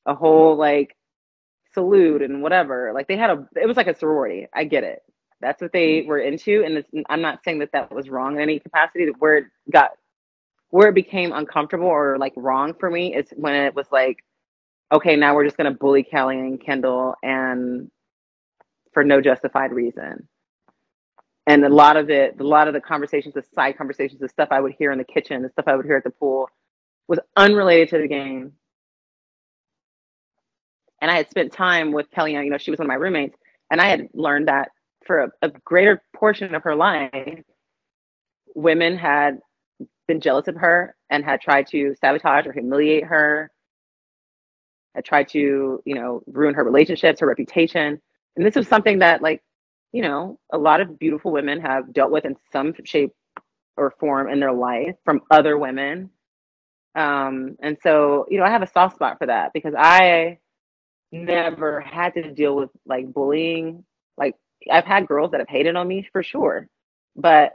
[0.07, 0.97] a whole like
[1.75, 2.93] salute and whatever.
[2.95, 4.47] Like they had a, it was like a sorority.
[4.55, 5.03] I get it.
[5.41, 6.65] That's what they were into.
[6.65, 9.07] And I'm not saying that that was wrong in any capacity.
[9.19, 9.91] Where it got,
[10.71, 14.25] where it became uncomfortable or like wrong for me is when it was like,
[14.93, 17.91] okay, now we're just going to bully Kelly and Kendal and
[18.93, 20.29] for no justified reason.
[21.47, 24.49] And a lot of it, a lot of the conversations, the side conversations, the stuff
[24.51, 26.49] I would hear in the kitchen, the stuff I would hear at the pool
[27.09, 28.53] was unrelated to the game.
[31.01, 33.37] And I had spent time with Kelly, you know, she was one of my roommates,
[33.71, 34.71] and I had learned that
[35.07, 37.43] for a, a greater portion of her life,
[38.55, 39.39] women had
[40.09, 43.51] been jealous of her and had tried to sabotage or humiliate her
[44.97, 48.01] had tried to, you know, ruin her relationships, her reputation.
[48.35, 49.43] And this was something that, like,
[49.93, 53.13] you know, a lot of beautiful women have dealt with in some shape
[53.77, 56.11] or form in their life from other women.
[56.95, 60.39] Um, and so, you know, I have a soft spot for that because I
[61.13, 63.85] never had to deal with like bullying.
[64.17, 64.35] Like,
[64.71, 66.69] I've had girls that have hated on me for sure,
[67.15, 67.53] but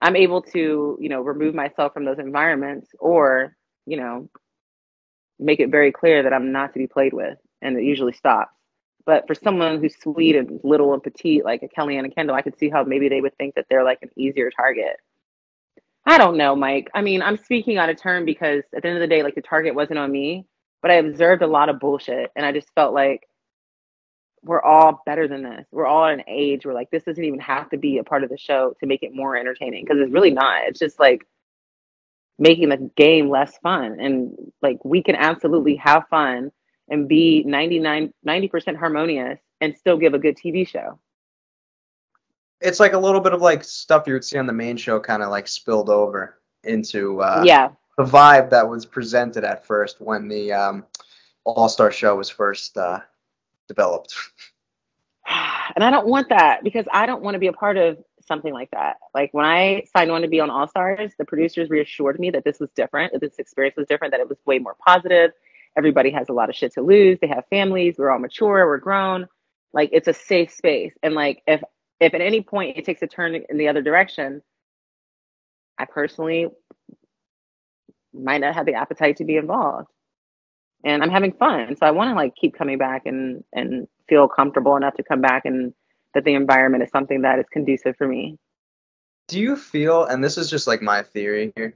[0.00, 3.56] I'm able to, you know, remove myself from those environments or,
[3.86, 4.28] you know,
[5.38, 8.52] make it very clear that I'm not to be played with, and it usually stops.
[9.04, 12.42] But for someone who's sweet and little and petite, like a Kellyanne and Kendal, I
[12.42, 14.96] could see how maybe they would think that they're like an easier target.
[16.04, 16.88] I don't know, Mike.
[16.94, 19.34] I mean, I'm speaking out of turn because at the end of the day, like
[19.34, 20.46] the target wasn't on me,
[20.82, 23.28] but I observed a lot of bullshit, and I just felt like
[24.46, 25.66] we're all better than this.
[25.72, 28.22] We're all at an age where like this doesn't even have to be a part
[28.22, 30.62] of the show to make it more entertaining because it's really not.
[30.66, 31.26] It's just like
[32.38, 33.98] making the game less fun.
[33.98, 36.52] And like we can absolutely have fun
[36.88, 40.98] and be 99 90% harmonious and still give a good TV show.
[42.60, 45.00] It's like a little bit of like stuff you would see on the main show
[45.00, 50.00] kind of like spilled over into uh yeah the vibe that was presented at first
[50.00, 50.84] when the um
[51.44, 52.98] all-star show was first uh
[53.68, 54.14] developed
[55.74, 58.52] and i don't want that because i don't want to be a part of something
[58.52, 58.96] like that.
[59.14, 62.44] Like when I signed on to be on All Stars, the producers reassured me that
[62.44, 65.30] this was different, that this experience was different, that it was way more positive.
[65.76, 67.18] Everybody has a lot of shit to lose.
[67.20, 67.96] They have families.
[67.98, 68.66] We're all mature.
[68.66, 69.28] We're grown.
[69.72, 70.92] Like it's a safe space.
[71.02, 71.62] And like if
[72.00, 74.42] if at any point it takes a turn in the other direction,
[75.78, 76.48] I personally
[78.12, 79.88] might not have the appetite to be involved.
[80.86, 81.76] And I'm having fun.
[81.76, 85.20] So I want to like keep coming back and and feel comfortable enough to come
[85.20, 85.74] back and
[86.14, 88.38] that the environment is something that is conducive for me.
[89.28, 91.74] Do you feel, and this is just like my theory here,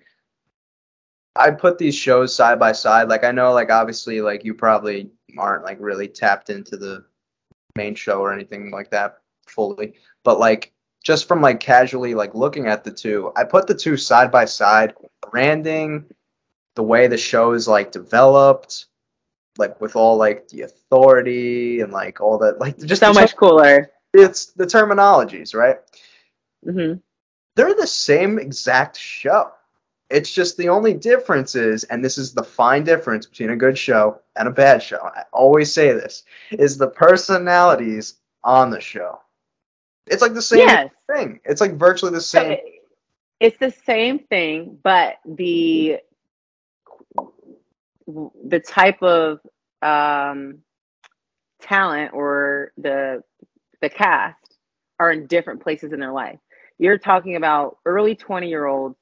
[1.37, 3.09] I put these shows side by side.
[3.09, 7.05] Like I know, like obviously, like you probably aren't like really tapped into the
[7.77, 9.94] main show or anything like that fully,
[10.25, 10.73] but like
[11.05, 14.44] just from like casually like looking at the two, I put the two side by
[14.44, 14.94] side.
[15.31, 16.07] Branding,
[16.77, 18.87] the way the show is like developed,
[19.61, 23.90] like with all like the authority and like all that, like just so much cooler
[24.12, 25.79] it's the terminologies, right?
[26.66, 26.99] Mm-hmm.
[27.57, 29.53] They're the same exact show.
[30.09, 33.79] It's just the only difference is, and this is the fine difference between a good
[33.79, 34.99] show and a bad show.
[34.99, 39.20] I always say this is the personalities on the show.
[40.07, 40.90] It's like the same yes.
[41.12, 41.40] thing.
[41.44, 42.57] It's like virtually the same.
[42.57, 42.70] So
[43.38, 46.01] it's the same thing, but the
[48.49, 49.40] the type of
[49.83, 50.61] um,
[51.62, 53.23] talent or the
[53.81, 54.38] the cast
[55.01, 56.38] are in different places in their life.
[56.79, 58.96] You're talking about early 20 year olds,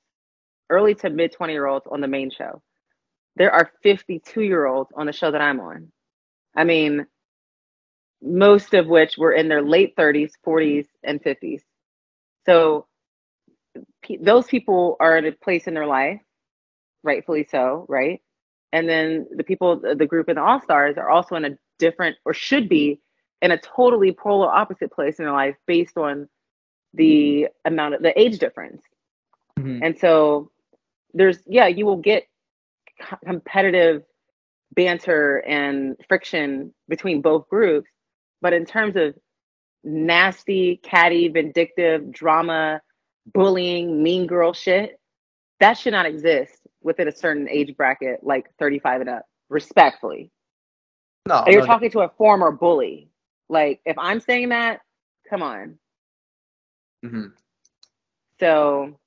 [0.70, 2.62] early to mid 20 year olds on the main show.
[3.36, 5.92] There are 52 year olds on the show that I'm on.
[6.56, 7.06] I mean,
[8.22, 11.62] most of which were in their late 30s, 40s, and 50s.
[12.46, 12.86] So
[14.20, 16.20] those people are at a place in their life,
[17.04, 18.20] rightfully so, right?
[18.72, 22.16] And then the people, the group in the All Stars are also in a different,
[22.24, 23.00] or should be
[23.40, 26.28] in a totally polar opposite place in their life based on
[26.94, 28.82] the amount of the age difference.
[29.58, 29.80] Mhm.
[29.82, 30.50] And so
[31.14, 32.26] there's yeah, you will get
[33.00, 34.02] co- competitive
[34.74, 37.90] banter and friction between both groups,
[38.40, 39.14] but in terms of
[39.84, 42.82] nasty, catty, vindictive drama,
[43.32, 45.00] bullying, mean girl shit,
[45.60, 50.32] that should not exist within a certain age bracket, like 35 and up, respectfully.
[51.28, 53.10] No, And you're no, talking to a former bully.
[53.48, 54.80] Like, if I'm saying that,
[55.30, 55.78] come on.
[57.04, 57.32] mhm.
[58.40, 58.98] So,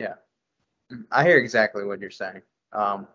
[0.00, 0.14] Yeah.
[1.12, 2.42] I hear exactly what you're saying.
[2.72, 3.08] Um,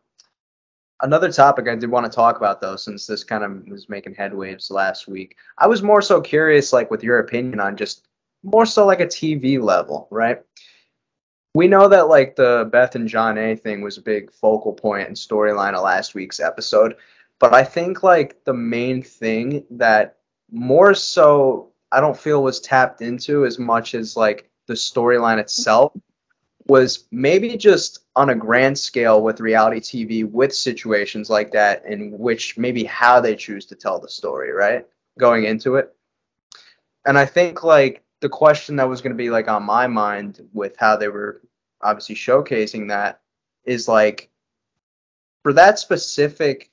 [1.01, 4.15] another topic I did want to talk about though, since this kind of was making
[4.15, 8.07] headwaves last week, I was more so curious, like with your opinion on just
[8.43, 10.41] more so like a TV level, right?
[11.55, 15.15] We know that like the Beth and Jonna thing was a big focal point and
[15.15, 16.95] storyline of last week's episode,
[17.39, 20.17] but I think like the main thing that
[20.51, 25.93] more so I don't feel was tapped into as much as like the storyline itself
[26.67, 32.17] was maybe just on a grand scale with reality TV with situations like that in
[32.17, 34.85] which maybe how they choose to tell the story, right?
[35.19, 35.93] Going into it.
[37.05, 40.47] And I think like the question that was going to be like on my mind
[40.53, 41.41] with how they were
[41.81, 43.19] obviously showcasing that
[43.65, 44.29] is like
[45.43, 46.71] for that specific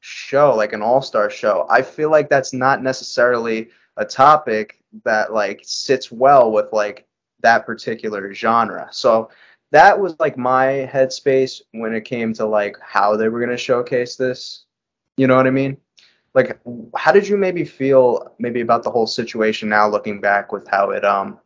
[0.00, 5.60] show, like an all-star show, I feel like that's not necessarily a topic that like
[5.62, 7.06] sits well with like
[7.40, 8.88] that particular genre.
[8.90, 9.30] So
[9.70, 13.58] that was like my headspace when it came to like how they were going to
[13.58, 14.64] showcase this.
[15.18, 15.76] You know what I mean?
[16.34, 16.60] Like
[16.96, 20.90] how did you maybe feel maybe about the whole situation now looking back with how
[20.90, 21.38] it um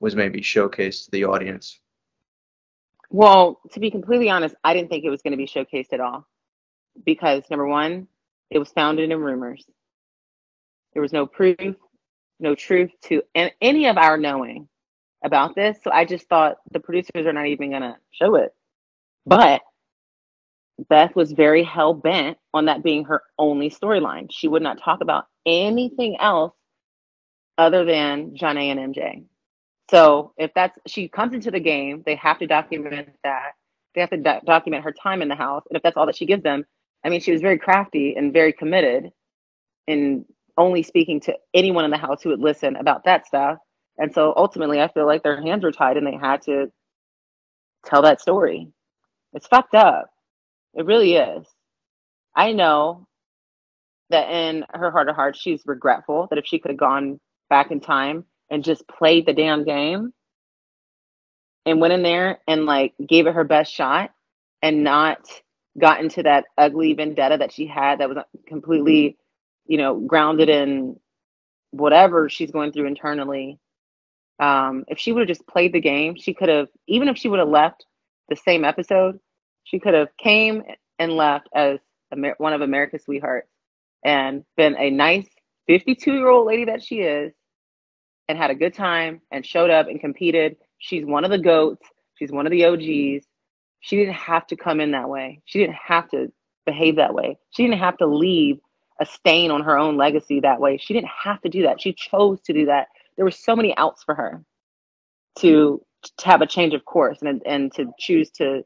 [0.00, 1.80] was maybe showcased to the audience?
[3.10, 6.00] well, to be completely honest, I didn't think it was going to be showcased at
[6.00, 6.26] all
[7.04, 8.06] because number one,
[8.50, 9.64] it was founded in rumors.
[10.92, 11.76] There was no proof,
[12.40, 14.68] no truth to an- any of our knowing
[15.24, 15.78] about this.
[15.82, 18.54] So I just thought the producers are not even going to show it.
[19.26, 19.62] But
[20.88, 24.28] Beth was very hell bent on that being her only storyline.
[24.30, 26.54] She would not talk about anything else
[27.58, 29.24] other than A and MJ.
[29.90, 33.52] So if that's she comes into the game, they have to document that.
[33.94, 36.16] They have to do- document her time in the house, and if that's all that
[36.16, 36.64] she gives them,
[37.04, 39.10] I mean, she was very crafty and very committed
[39.86, 40.24] in
[40.58, 43.58] only speaking to anyone in the house who would listen about that stuff.
[43.98, 46.70] And so ultimately, I feel like their hands were tied and they had to
[47.86, 48.68] tell that story.
[49.34, 50.10] It's fucked up.
[50.74, 51.46] It really is.
[52.34, 53.06] I know
[54.10, 57.70] that in her heart of hearts, she's regretful that if she could have gone back
[57.70, 60.12] in time and just played the damn game
[61.66, 64.10] and went in there and like gave it her best shot
[64.62, 65.18] and not
[65.78, 69.16] got into that ugly vendetta that she had that was completely,
[69.66, 70.98] you know, grounded in
[71.70, 73.58] whatever she's going through internally.
[74.40, 77.28] Um, if she would have just played the game, she could have, even if she
[77.28, 77.84] would have left
[78.28, 79.18] the same episode,
[79.68, 80.62] she could have came
[80.98, 81.78] and left as
[82.12, 83.48] Amer- one of America's sweethearts
[84.04, 85.28] and been a nice
[85.66, 87.32] 52 year old lady that she is
[88.28, 90.56] and had a good time and showed up and competed.
[90.78, 91.86] She's one of the goats.
[92.14, 93.26] She's one of the OGs.
[93.80, 95.40] She didn't have to come in that way.
[95.44, 96.32] She didn't have to
[96.64, 97.38] behave that way.
[97.50, 98.58] She didn't have to leave
[99.00, 100.78] a stain on her own legacy that way.
[100.78, 101.80] She didn't have to do that.
[101.80, 102.88] She chose to do that.
[103.16, 104.42] There were so many outs for her
[105.40, 105.82] to,
[106.18, 108.64] to have a change of course and and to choose to,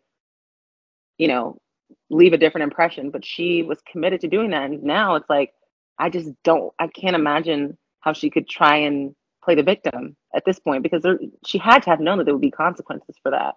[1.19, 1.59] you know,
[2.11, 3.11] leave a different impression.
[3.11, 4.65] But she was committed to doing that.
[4.65, 5.53] And now it's like,
[5.99, 10.45] I just don't, I can't imagine how she could try and play the victim at
[10.45, 13.31] this point because there, she had to have known that there would be consequences for
[13.31, 13.55] that.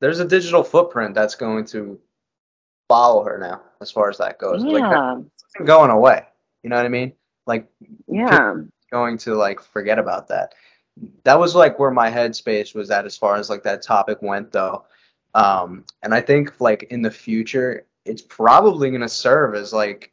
[0.00, 1.98] There's a digital footprint that's going to
[2.88, 4.62] follow her now as far as that goes.
[4.62, 6.24] Like Yeah, going away.
[6.62, 7.12] You know what I mean?
[7.46, 7.66] Like
[8.06, 8.54] yeah,
[8.90, 10.54] going to like forget about that.
[11.24, 14.52] That was like where my headspace was at as far as like that topic went
[14.52, 14.84] though.
[15.34, 20.12] Um, and I think like in the future, it's probably gonna serve as like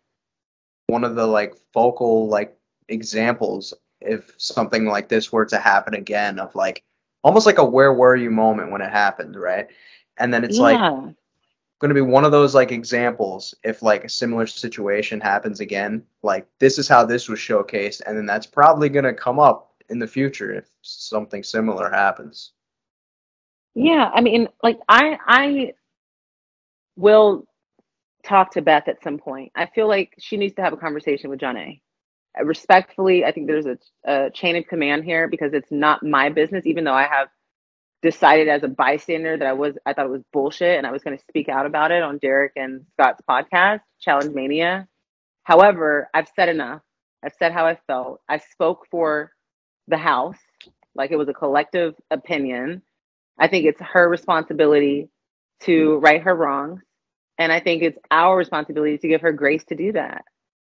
[0.87, 2.57] one of the like focal like
[2.89, 6.83] examples if something like this were to happen again of like
[7.23, 9.67] almost like a where were you moment when it happened, right?
[10.17, 10.79] And then it's like
[11.79, 16.03] going to be one of those like examples if like a similar situation happens again
[16.23, 19.73] like this is how this was showcased and then that's probably going to come up
[19.89, 22.53] in the future if something similar happens
[23.75, 25.73] Yeah, I mean, like I I
[26.97, 27.45] will
[28.25, 29.51] talk to Beth at some point.
[29.55, 31.81] I feel like she needs to have a conversation with Jonna.
[32.41, 36.65] Respectfully, I think there's a, a chain of command here because it's not my business.
[36.67, 37.29] Even though I have
[38.03, 41.03] decided as a bystander that I was I thought it was bullshit and I was
[41.03, 44.87] going to speak out about it on Derek and Scott's podcast, Challenge Mania.
[45.43, 46.81] However, I've said enough.
[47.25, 48.21] I've said how I felt.
[48.29, 49.31] I spoke for
[49.87, 50.37] the house
[50.95, 52.81] Like it was a collective opinion.
[53.39, 55.09] I think it's her responsibility
[55.61, 56.81] to right her wrongs.
[57.37, 60.23] And I think it's our responsibility to give her grace to do that.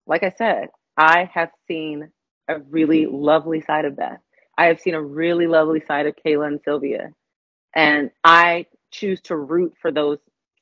[0.08, 2.10] Like I said, I have seen
[2.48, 4.20] a really lovely side of Beth.
[4.58, 7.12] I have seen a really lovely side of Kailah and Sylvia.
[7.76, 10.18] And I choose to root for those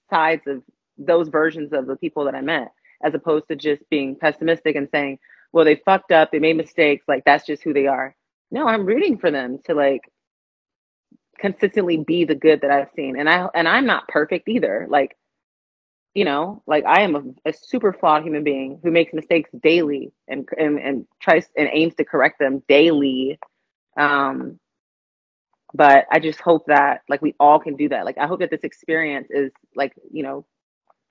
[0.09, 0.63] sides of
[0.97, 2.73] those versions of the people that I met,
[3.03, 5.19] as opposed to just being pessimistic and saying,
[5.53, 8.15] well, they fucked up, they made mistakes, like that's just who they are.
[8.51, 10.01] No, I'm rooting for them to like
[11.39, 13.19] consistently be the good that I've seen.
[13.19, 14.87] And I and I'm not perfect either.
[14.89, 15.17] Like,
[16.13, 20.11] you know, like I am a, a super flawed human being who makes mistakes daily
[20.27, 23.39] and and, and tries and aims to correct them daily.
[23.97, 24.59] Um
[25.73, 28.05] but I just hope that like we all can do that.
[28.05, 30.45] Like I hope that this experience is like, you know,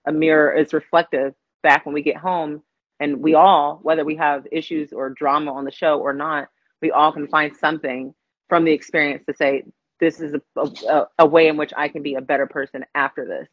[0.07, 2.62] a mirror is reflective back when we get home
[3.01, 6.49] and we all whether we have issues or drama on the show or not
[6.83, 8.14] we all can find something
[8.49, 9.64] from the experience to say
[10.01, 13.25] this is a, a, a, way in which i can be a better person after
[13.25, 13.49] this.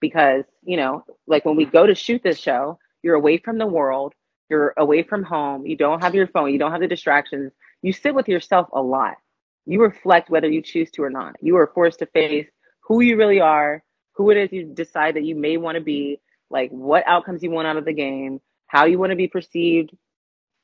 [0.00, 3.66] Because you know like when we go to shoot this show you're away from the
[3.66, 4.14] world
[4.50, 7.92] you're away from home you don't have your phone you don't have the distractions you
[7.92, 9.16] sit with yourself a lot.
[9.66, 11.36] You reflect whether you choose to or not.
[11.40, 12.48] You are forced to face
[12.80, 13.82] who you really are
[14.14, 16.20] who it is you decide that you may want to be
[16.50, 19.90] like what outcomes you want out of the game, how you want to be perceived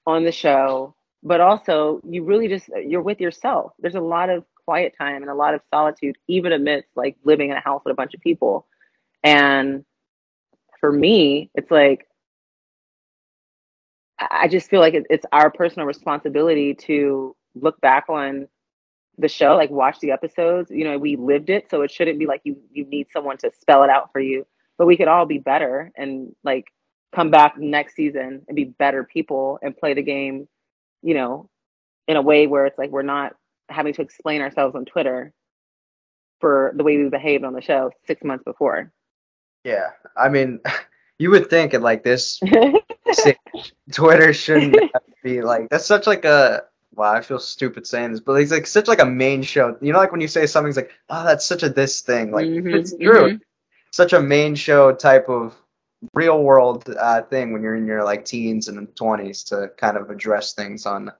[0.06, 3.72] on the show, but also you really just you're with yourself.
[3.78, 7.50] There's a lot of quiet time and a lot of solitude, even amidst like living
[7.50, 8.66] in a house with a bunch of people.
[9.24, 9.84] And
[10.80, 12.06] for me, it's like
[14.18, 18.48] I just feel like it's our personal responsibility to look back on
[19.16, 20.70] the show, like watch the episodes.
[20.70, 23.50] You know, we lived it, so it shouldn't be like you you need someone to
[23.60, 24.44] spell it out for you
[24.78, 26.66] but we could all be better and like
[27.14, 30.48] come back next season and be better people and play the game,
[31.02, 31.50] you know,
[32.06, 33.34] in a way where it's like we're not
[33.68, 35.32] having to explain ourselves on Twitter
[36.40, 38.92] for the way we behaved on the show six months before.
[39.64, 40.60] Yeah, I mean,
[41.18, 42.40] you would think at like this,
[43.92, 44.76] Twitter shouldn't
[45.22, 46.64] be like that's such like a
[46.94, 47.12] wow.
[47.12, 49.76] I feel stupid saying this, but it's like such like a main show.
[49.80, 52.30] You know, like when you say something's like, oh, that's such a this thing.
[52.30, 53.32] Like mm-hmm, it's true.
[53.32, 53.36] Mm-hmm
[53.90, 55.56] such a main show type of
[56.14, 60.10] real world uh, thing when you're in your like teens and 20s to kind of
[60.10, 61.10] address things on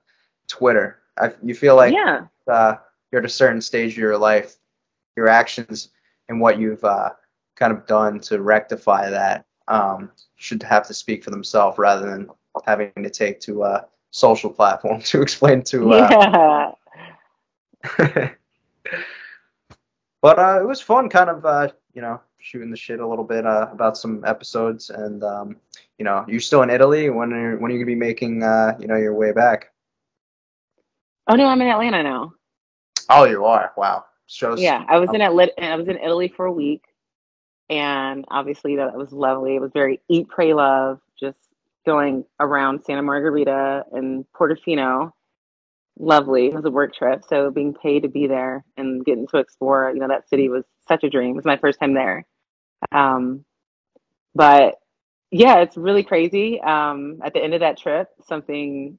[0.47, 0.99] Twitter.
[1.17, 2.27] I, you feel like yeah.
[2.49, 2.77] Uh,
[3.11, 4.55] you're at a certain stage of your life,
[5.15, 5.89] your actions
[6.27, 7.09] and what you've uh,
[7.55, 12.29] kind of done to rectify that um, should have to speak for themselves rather than
[12.65, 15.93] having to take to a social platform to explain to.
[15.93, 16.73] Uh,
[17.97, 18.29] yeah.
[20.21, 23.23] but uh, it was fun, kind of, uh, you know, shooting the shit a little
[23.23, 25.55] bit uh, about some episodes, and um,
[25.97, 27.09] you know, you're still in Italy.
[27.09, 29.71] When are when are you gonna be making uh, you know your way back?
[31.27, 32.33] Oh no, I'm in Atlanta now.
[33.09, 33.71] Oh, you are.
[33.75, 34.05] Wow.
[34.27, 34.61] Shows.
[34.61, 36.83] Yeah, I was in Atl- I was in Italy for a week,
[37.69, 39.55] and obviously that was lovely.
[39.55, 40.99] It was very eat, pray, love.
[41.19, 41.39] Just
[41.85, 45.11] going around Santa Margherita and Portofino.
[45.97, 46.47] Lovely.
[46.47, 49.91] It was a work trip, so being paid to be there and getting to explore,
[49.93, 51.31] you know, that city was such a dream.
[51.31, 52.25] It was my first time there.
[52.91, 53.43] Um,
[54.35, 54.75] but
[55.31, 56.61] yeah, it's really crazy.
[56.61, 58.97] Um, at the end of that trip, something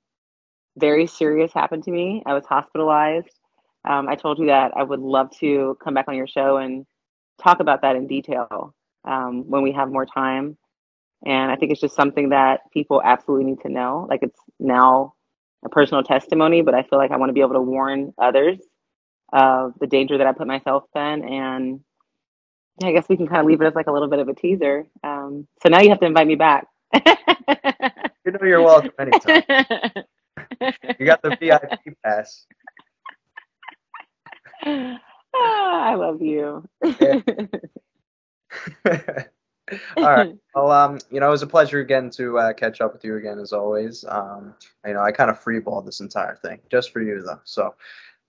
[0.76, 2.22] very serious happened to me.
[2.26, 3.39] I was hospitalized.
[3.88, 6.86] Um, I told you that I would love to come back on your show and
[7.42, 8.74] talk about that in detail
[9.04, 10.56] um, when we have more time.
[11.24, 14.06] And I think it's just something that people absolutely need to know.
[14.08, 15.14] Like it's now
[15.64, 18.58] a personal testimony, but I feel like I want to be able to warn others
[19.32, 21.00] of the danger that I put myself in.
[21.00, 21.80] And
[22.82, 24.34] I guess we can kind of leave it as like a little bit of a
[24.34, 24.86] teaser.
[25.04, 26.66] Um, so now you have to invite me back.
[26.94, 29.42] you know you're welcome anytime.
[30.98, 32.46] you got the VIP pass.
[34.66, 36.64] Oh, I love you.
[39.96, 40.34] All right.
[40.54, 43.16] Well, um, you know, it was a pleasure again to uh, catch up with you
[43.16, 44.04] again as always.
[44.08, 44.54] Um,
[44.84, 47.40] you know, I kind of freeballed this entire thing just for you though.
[47.44, 47.74] So,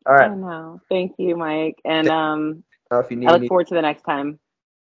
[0.05, 0.29] all right.
[0.29, 0.79] I know.
[0.89, 1.79] Thank you, Mike.
[1.83, 4.39] And um, if you need I look forward to the next time.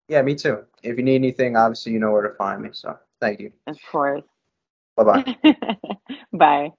[0.08, 0.64] Yeah, me too.
[0.84, 2.70] If you need anything, obviously you know where to find me.
[2.72, 3.52] So thank you.
[3.68, 4.24] Of course.
[4.96, 5.36] Bye-bye.
[6.34, 6.72] Bye.